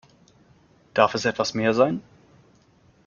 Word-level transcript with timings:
Darf 0.95 1.13
es 1.13 1.25
etwas 1.25 1.53
mehr 1.53 1.75
sein? 1.75 2.01